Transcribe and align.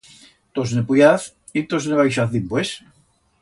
Tos 0.59 0.71
ne 0.77 0.81
puyaz 0.87 1.27
y 1.61 1.63
tos 1.75 1.87
ne 1.91 2.01
baixaz 2.01 2.33
dimpués. 2.33 2.73